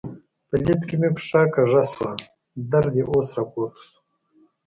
[0.47, 2.13] په لفټ کې مې پښه کږه شوې وه،
[2.71, 3.97] درد یې اوس را پورته شو.